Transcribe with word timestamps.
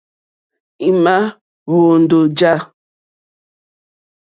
Í 0.87 0.89
má 1.03 1.15
ǃhwóndó 1.65 2.19
ǃjá. 2.29 2.53